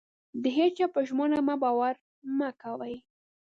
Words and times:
د 0.41 0.43
هيچا 0.57 0.85
په 0.93 0.99
ژمنو 1.07 1.37
مه 1.47 1.55
باور 1.63 1.93
مه 2.37 2.49
کوئ. 2.61 2.95